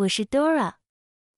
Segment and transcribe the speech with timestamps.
[0.00, 0.76] 我是 Dora，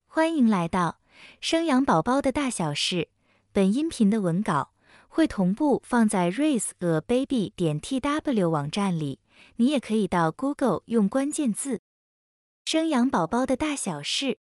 [0.06, 1.01] 欢迎来到
[1.40, 3.08] 生养宝宝的大小事。
[3.51, 4.72] 本音频的文稿
[5.08, 9.19] 会同步放在 raise a baby 点 tw 网站里，
[9.56, 11.80] 你也可以到 Google 用关键字
[12.65, 14.38] “生养宝宝的大小事”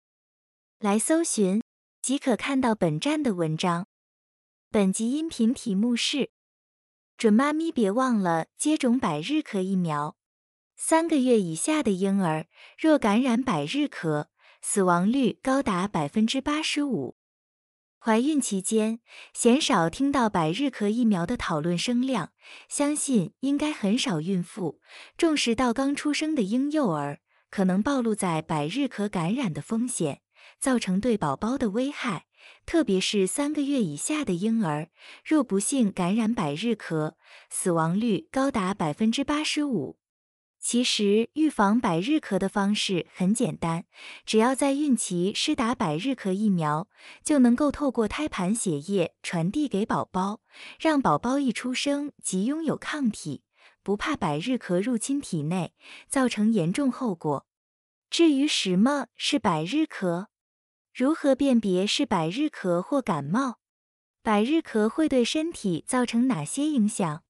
[0.79, 1.61] 来搜寻，
[2.01, 3.85] 即可看到本站的文章。
[4.71, 6.31] 本集音频题目是：
[7.17, 10.15] 准妈咪别忘了接种百日咳疫苗。
[10.79, 12.45] 三个月以下的婴儿
[12.77, 14.27] 若感染百日咳，
[14.61, 17.17] 死亡率高达百分之八十五。
[17.97, 18.99] 怀孕期间
[19.33, 22.31] 鲜少听到百日咳疫苗的讨论声量，
[22.69, 24.79] 相信应该很少孕妇
[25.17, 30.21] 重视到刚出生的婴幼儿可能暴露在百日咳感染的风险，
[30.59, 32.27] 造成对宝宝的危害。
[32.67, 34.89] 特别是三个月以下的婴儿，
[35.25, 37.15] 若不幸感染百日咳，
[37.49, 39.97] 死亡率高达百分之八十五。
[40.69, 43.85] 其实，预防百日咳的方式很简单，
[44.25, 46.89] 只要在孕期施打百日咳疫苗，
[47.23, 50.41] 就能够透过胎盘血液传递给宝宝，
[50.77, 53.43] 让宝宝一出生即拥有抗体，
[53.81, 55.71] 不怕百日咳入侵体内，
[56.09, 57.47] 造成严重后果。
[58.09, 60.25] 至于什么是百日咳，
[60.93, 63.59] 如何辨别是百日咳或感冒，
[64.21, 67.23] 百日咳会对身体造成哪些影响？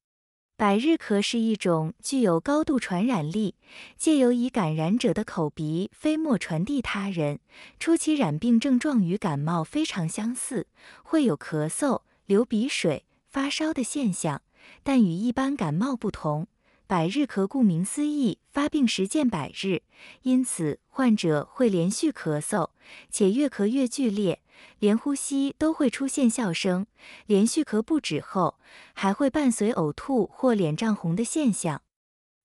[0.59, 3.53] 百日咳是一种具有高度传染力，
[3.95, 7.39] 借由以感染者的口鼻飞沫传递他人。
[7.80, 10.66] 初期染病症状与感冒非常相似，
[11.03, 14.41] 会有咳嗽、流鼻水、发烧的现象，
[14.81, 16.47] 但与一般感冒不同。
[16.88, 19.81] 百日咳顾名思义，发病时见百日，
[20.21, 22.69] 因此患者会连续咳嗽，
[23.11, 24.41] 且越咳越剧烈，
[24.80, 26.88] 连呼吸都会出现笑声。
[27.25, 28.58] 连续咳不止后，
[28.93, 31.81] 还会伴随呕吐或脸涨红的现象。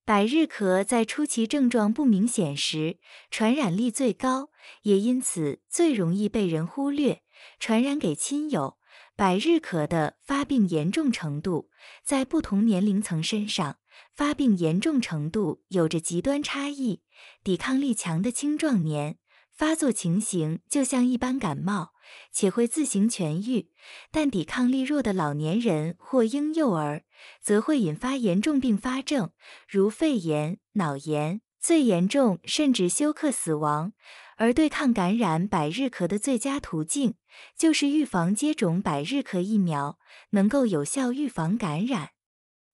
[0.05, 2.98] 百日咳在初期症状不明显时，
[3.30, 4.51] 传染力最高，
[4.83, 7.23] 也因此最容易被人忽略，
[7.61, 8.77] 传染给亲友。
[9.14, 11.70] 百日咳的发病严重程度，
[12.03, 13.77] 在不同年龄层身上。
[14.14, 17.02] 发病严重程度有着极端差异，
[17.42, 19.18] 抵抗力强的青壮年
[19.52, 21.92] 发作情形就像一般感冒，
[22.33, 23.68] 且会自行痊愈；
[24.11, 27.05] 但抵抗力弱的老年人或婴幼儿
[27.40, 29.30] 则会引发严重并发症，
[29.68, 33.92] 如肺炎、脑炎，最严重甚至休克死亡。
[34.36, 37.14] 而对抗感染百日咳的最佳途径
[37.56, 39.98] 就是预防接种百日咳疫苗，
[40.30, 42.11] 能够有效预防感染。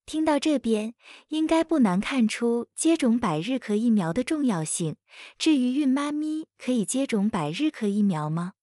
[0.08, 0.94] 听到这边，
[1.28, 4.96] 应该不难看出接种百日咳疫苗的重要性。
[5.36, 8.54] 至于孕妈咪可以接种百日咳疫苗吗？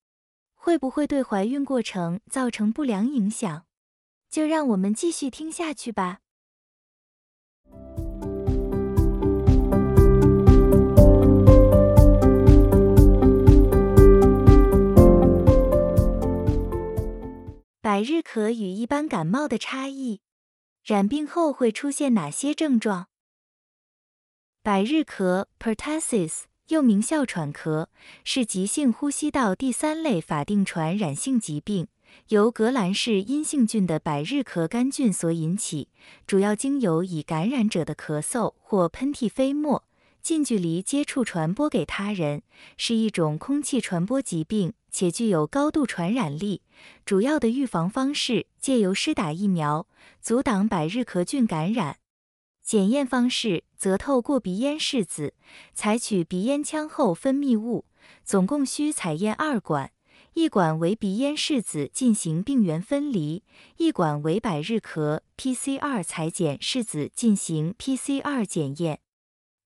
[0.55, 3.61] 会不会对怀孕过程造成不良影响？
[4.27, 6.21] 就让我们继续听下去吧。
[17.81, 20.21] 百日咳与一般感冒的差异。
[20.85, 23.07] 染病后会出现哪些症状？
[24.61, 27.87] 百日咳 （pertussis） 又名哮喘咳，
[28.23, 31.87] 是急性呼吸道第三类法定传染性疾病，
[32.27, 35.89] 由革兰氏阴性菌的百日咳杆菌所引起，
[36.27, 39.83] 主要经由已感染者的咳嗽或喷嚏飞沫
[40.21, 42.43] 近距离接触传播给他人，
[42.77, 44.73] 是一种空气传播疾病。
[44.95, 46.61] 且具有高度传染力。
[47.05, 49.89] 主要的预防方式借由施打疫苗，
[50.21, 51.97] 阻挡百日咳菌感染。
[52.63, 55.33] 检验方式则透过鼻咽拭子，
[55.73, 57.83] 采取鼻咽腔后分泌物，
[58.23, 59.91] 总共需采验二管，
[60.33, 63.43] 一管为鼻咽拭子进行病原分离，
[63.75, 69.01] 一管为百日咳 PCR 裁剪拭子进行 PCR 检验。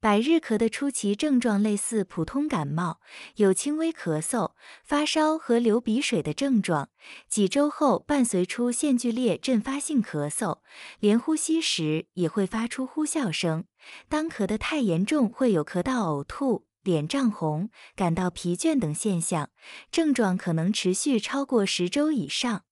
[0.01, 3.01] 百日咳的初期症状类似普通感冒，
[3.35, 4.51] 有轻微咳嗽、
[4.81, 6.87] 发烧和流鼻水的症状。
[7.27, 10.59] 几周后伴随出现剧烈阵发性咳嗽，
[11.01, 13.65] 连呼吸时也会发出呼啸声。
[14.07, 19.49] 当咳得太严重，会有咳到呕吐、脸涨红、感到疲倦等现象，
[19.91, 22.63] 症状可能持续超过十周以上。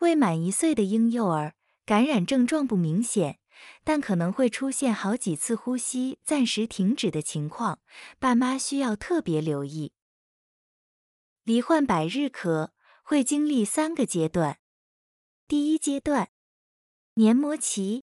[0.00, 1.54] 未满一岁的婴幼儿
[1.86, 3.38] 感染症状不明显。
[3.84, 7.80] 但可能会出现好几次呼吸暂时停止的情况，
[8.18, 9.92] 爸妈需要特别留意。
[11.44, 12.70] 罹患百日咳
[13.02, 14.58] 会经历三个阶段。
[15.46, 16.30] 第一阶段，
[17.14, 18.04] 黏膜期，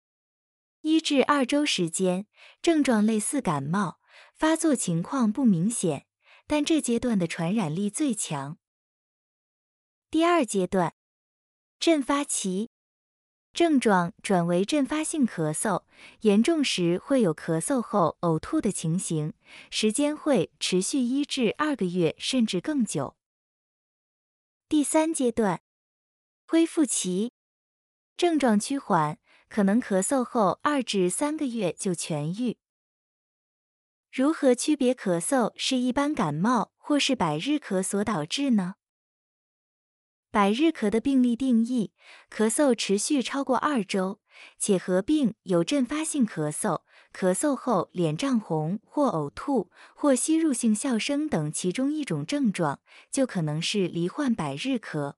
[0.81, 2.25] 一至二周时间，
[2.61, 3.99] 症状类似感冒，
[4.33, 6.07] 发作情况不明显，
[6.47, 8.57] 但这阶段的传染力最强。
[10.09, 10.95] 第二阶段，
[11.79, 12.72] 阵发期。
[13.53, 15.83] 症状转为阵发性咳嗽，
[16.21, 19.33] 严重时会有咳嗽后呕吐的情形，
[19.69, 23.15] 时间会持续一至二个月甚至更久。
[24.67, 25.61] 第三阶段，
[26.47, 27.31] 恢复期，
[28.17, 32.57] 症状趋缓，可能咳嗽后二至三个月就痊愈。
[34.11, 38.75] 如何区别咳嗽是一般感冒或是百日咳所导致呢？
[40.33, 41.91] 百日咳的病例定义：
[42.35, 44.19] 咳嗽持续超过二周，
[44.57, 46.81] 且合并有阵发性咳嗽、
[47.15, 52.79] 咳嗽后脸涨红或呕吐或吸入性笑声等其中一种症状，
[53.11, 55.13] 就可能是罹患百日咳。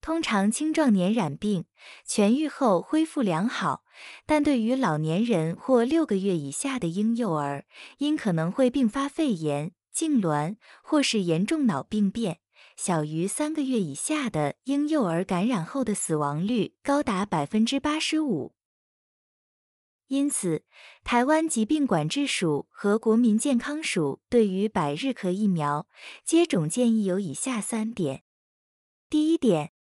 [0.00, 1.64] 通常青壮年染病
[2.06, 3.82] 痊愈后恢复良好，
[4.24, 7.64] 但对于老年人或六个月以下的婴幼儿，
[7.98, 10.54] 因可能会并发肺炎、痉挛
[10.84, 12.38] 或是严重脑病变。
[12.76, 18.54] 小于三个月以下的婴幼儿感染后的死亡率高达百分之八十五，
[20.08, 20.64] 因此，
[21.02, 25.86] 台湾疾病管制署和国民健康署对于百日咳疫苗
[26.24, 28.24] 接种建议有以下三点：
[29.08, 29.73] 第一点。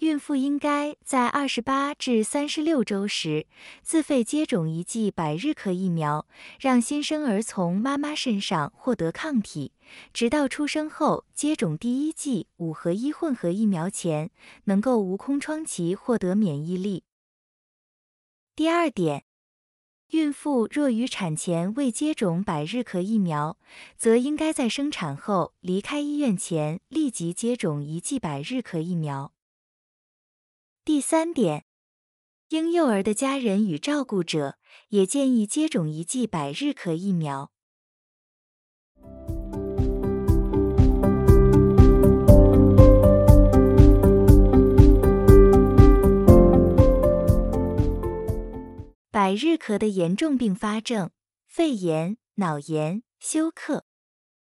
[0.00, 3.46] 孕妇应该在二十八至三十六周时
[3.82, 6.26] 自费接种一剂百日咳疫苗，
[6.60, 9.72] 让新生儿从妈妈身上获得抗体，
[10.12, 14.30] 直到出生后接种第一剂五合一混合疫苗前，
[14.64, 17.04] 能够无空窗期获得免疫力。
[18.54, 19.24] 第二点，
[20.10, 23.58] 孕妇若于产前未接种百日咳疫苗，
[23.96, 29.32] 则应该在生产后离开医院前立即接种一剂百日咳疫苗。
[30.86, 31.64] 第三点，
[32.50, 34.56] 婴幼儿的家人与照顾者
[34.90, 37.50] 也建议接种一剂百日咳疫苗。
[49.10, 51.10] 百日咳的严重并发症：
[51.48, 53.86] 肺炎、脑炎、休克。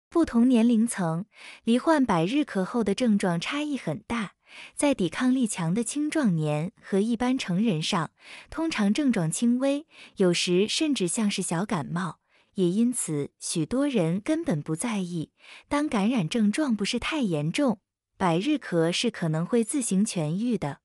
[0.10, 1.26] 不同年龄层
[1.64, 4.34] 罹患百日咳后的症状差异很大。
[4.76, 8.12] 在抵抗力强的青壮年和一般成人上，
[8.50, 9.86] 通常症状轻微，
[10.18, 12.20] 有时甚至像是小感冒，
[12.56, 15.32] 也因此许多人根本不在意。
[15.68, 17.80] 当感染症状不是太严重，
[18.18, 20.80] 百日咳是可能会自行痊愈的。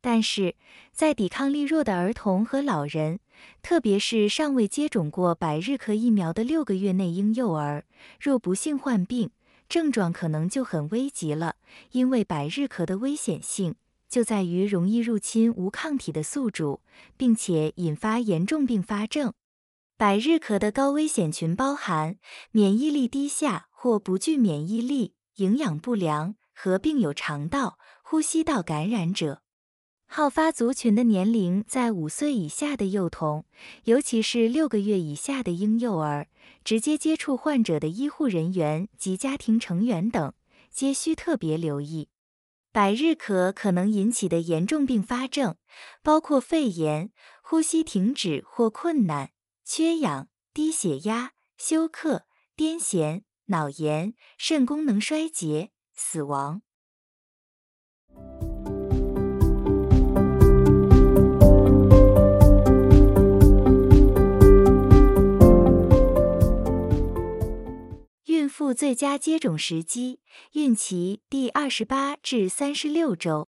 [0.00, 0.54] 但是
[0.92, 3.20] 在抵抗力弱的儿童和老人，
[3.62, 7.86] 特别是尚未接种过百日咳疫苗的六个月内婴幼儿，
[8.20, 9.30] 若不幸患病，
[9.74, 11.56] 症状可能就很危急了，
[11.90, 13.74] 因为百日咳的危险性
[14.08, 16.80] 就在于容易入侵无抗体的宿主，
[17.16, 19.32] 并且引发严重并发症。
[19.96, 22.18] 百日咳的高危险群包含
[22.52, 29.43] 免疫力低下或不具免疫力、营养不良、合并有肠道、呼吸道感染者。
[30.16, 33.44] 好发族群的年龄在五岁以下的幼童，
[33.82, 36.28] 尤其是六个月以下的婴幼儿，
[36.62, 40.32] 直接接触患者的医护人员及家庭成员等，
[40.70, 42.10] 皆需特别留意。
[42.70, 45.56] 百日咳可能引起的严重并发症，
[46.00, 47.10] 包括肺炎、
[47.42, 49.32] 呼吸停止或困难、
[49.64, 52.24] 缺氧、低血压、休克、
[52.56, 56.62] 癫痫、脑炎、肾功能衰竭、死亡。
[68.56, 70.20] 妇最佳接种时机：
[70.52, 73.48] 孕期第二十八至三十六周。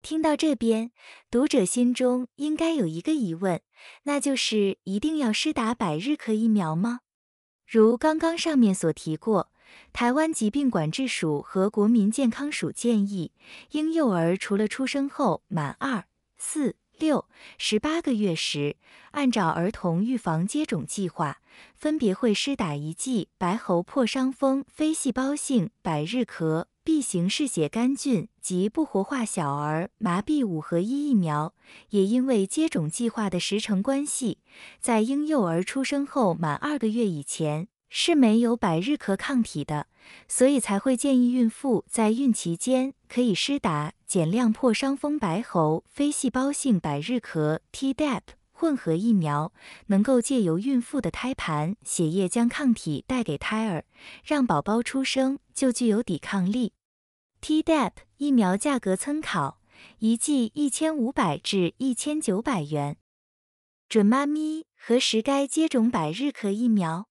[0.00, 0.92] 听到这边，
[1.30, 3.60] 读者心中应该有一个疑问，
[4.04, 7.00] 那就是一定要施打百日咳疫苗吗？
[7.66, 9.52] 如刚刚上面所提过，
[9.92, 13.32] 台湾疾病管制署和国民健康署建议，
[13.72, 16.06] 婴幼儿除了出生后满二、
[16.38, 16.76] 四。
[16.98, 17.26] 六
[17.58, 18.76] 十八个月时，
[19.10, 21.38] 按照儿童预防接种计划，
[21.74, 31.54] 分别会施打一剂白喉破伤风非细胞性百日咳 B 型嗜血杆菌及不活化小儿麻痹五合一疫苗。
[31.90, 34.38] 也因为接种计划的时程关系，
[34.80, 37.68] 在婴幼儿出生后满二个月以前。
[37.96, 39.86] 是没有百日咳抗体的，
[40.26, 49.52] 所以才会建议孕妇在孕期间可以施打减量破伤风白喉非细胞性百日咳 Tdap 混合疫苗，
[49.86, 53.84] 能够借由孕妇的胎盘血液将抗体带给胎儿，
[54.24, 56.72] 让宝宝出生就具有抵抗力。
[57.40, 59.60] Tdap 疫苗价格参考，
[60.00, 62.96] 一剂一千五百至一千九百元。
[63.88, 67.06] 准妈咪何时该接种百日咳疫苗？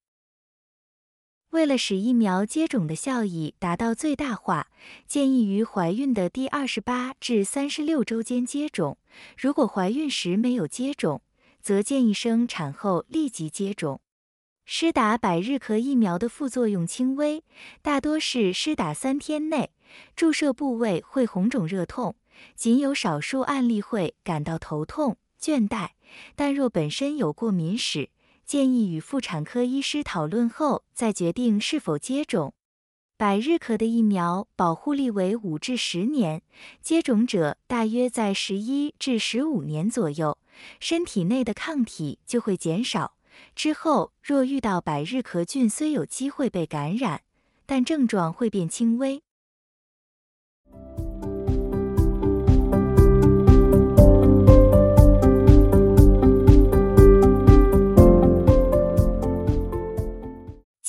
[1.53, 4.69] 为了使疫苗接种的效益达到最大化，
[5.07, 8.97] 建议于怀孕的第二十八至三十六周间接种。
[9.37, 11.21] 如果怀孕时没有接种，
[11.61, 14.01] 则建议生产后立即接种。
[14.65, 17.43] 施打百日咳疫苗的副作用轻微，
[17.83, 19.69] 大多是施打三天内
[20.15, 22.15] 注射部位会红肿热痛，
[22.55, 25.89] 仅有少数案例会感到头痛、倦怠。
[26.35, 28.09] 但若本身有过敏史，
[28.45, 32.53] 建议与妇产科医师讨论后再决定是否接种。
[33.15, 36.41] 百日咳的疫苗保护力为五至十年，
[36.81, 40.37] 接种者大约在十一至十五年左右，
[40.79, 43.15] 身体内的抗体就会减少。
[43.55, 47.21] 之后若遇到百日咳菌，虽有机会被感染，
[47.65, 49.23] 但症状会变轻微。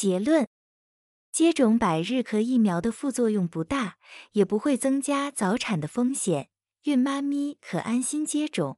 [0.05, 0.47] 结论：
[1.33, 3.97] 接种百日咳疫苗的副作用不大，
[4.33, 6.51] 也不会增加早产的风险，
[6.83, 8.77] 孕妈咪可安心接种。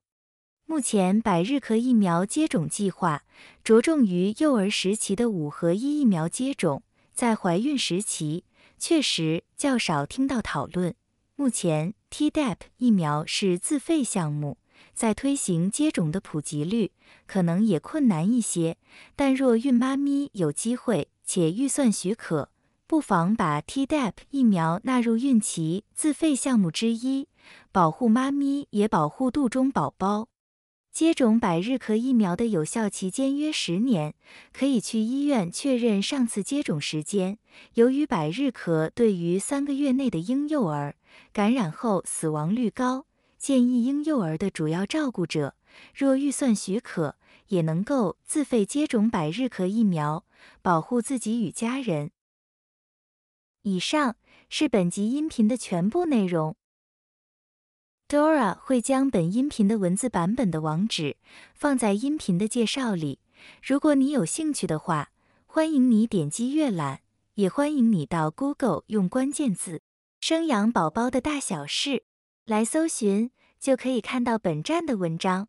[0.66, 3.24] 目前百日咳疫苗接种计划
[3.64, 8.44] 着重于幼儿时期的五合一疫苗接种，在怀孕时期
[8.78, 10.94] 确实较少听到讨论。
[11.34, 14.58] 目前 Tdap 疫苗是自费项目。
[14.92, 16.92] 在推行接种的普及率
[17.26, 18.76] 可能也困难一些，
[19.14, 22.50] 但若孕妈咪有机会且预算许可，
[22.86, 27.26] 不妨把 Tdap 疫苗纳入孕期自费项目之一，
[27.72, 30.28] 保护妈咪也保护肚中宝宝。
[30.92, 34.14] 接种百日咳疫苗的有效期间约十年，
[34.52, 37.38] 可以去医院确认上次接种时间。
[37.74, 40.94] 由于百日咳对于三个月内的婴幼儿
[41.34, 43.04] 感染后死亡率高。
[43.36, 45.54] 建议婴幼儿的主要照顾者，
[45.94, 47.16] 若预算许可，
[47.48, 50.24] 也能够自费接种百日咳疫苗，
[50.62, 52.10] 保护自己与家人。
[53.62, 54.16] 以上
[54.48, 56.56] 是本集音频的全部内容。
[58.08, 61.16] Dora 会将本音频的文字版本的网址
[61.54, 63.18] 放在音频的介绍里，
[63.62, 65.10] 如果你有兴趣的话，
[65.46, 67.00] 欢迎你点击阅览，
[67.34, 69.82] 也欢迎你到 Google 用关键字
[70.20, 72.04] “生养宝宝的大小事”
[72.46, 73.30] 来搜寻。
[73.58, 75.48] 就可以看到本站的文章。